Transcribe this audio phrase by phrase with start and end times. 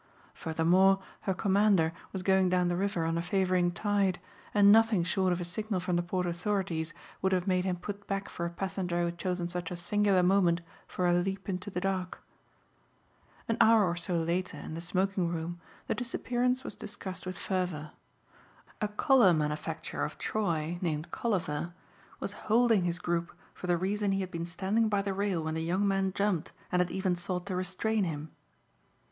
[0.33, 0.97] Furthermore
[1.29, 4.19] her commander was going down the river on a favoring tide
[4.51, 8.07] and nothing short of a signal from the port authorities would have made him put
[8.07, 11.69] back for a passenger who had chosen such a singular moment for a leap into
[11.69, 12.23] the dark.
[13.47, 17.91] An hour or so later in the smoking room the disappearance was discussed with fervor.
[18.81, 21.75] A collar manufacturer of Troy, named Colliver,
[22.19, 25.53] was holding his group for the reason he had been standing by the rail when
[25.53, 28.31] the young man jumped and had even sought to restrain him.